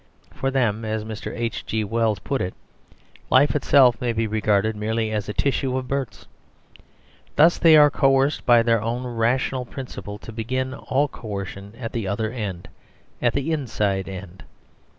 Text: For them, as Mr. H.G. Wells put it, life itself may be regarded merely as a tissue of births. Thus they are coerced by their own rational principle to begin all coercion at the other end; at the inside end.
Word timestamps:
For 0.31 0.49
them, 0.49 0.83
as 0.83 1.05
Mr. 1.05 1.31
H.G. 1.31 1.83
Wells 1.83 2.17
put 2.17 2.41
it, 2.41 2.55
life 3.29 3.55
itself 3.55 4.01
may 4.01 4.13
be 4.13 4.25
regarded 4.25 4.75
merely 4.75 5.11
as 5.11 5.29
a 5.29 5.31
tissue 5.33 5.77
of 5.77 5.87
births. 5.87 6.25
Thus 7.35 7.59
they 7.59 7.77
are 7.77 7.91
coerced 7.91 8.43
by 8.43 8.63
their 8.63 8.81
own 8.81 9.03
rational 9.05 9.63
principle 9.63 10.17
to 10.17 10.31
begin 10.31 10.73
all 10.73 11.07
coercion 11.07 11.73
at 11.77 11.91
the 11.93 12.07
other 12.07 12.31
end; 12.31 12.67
at 13.21 13.33
the 13.33 13.51
inside 13.51 14.09
end. 14.09 14.43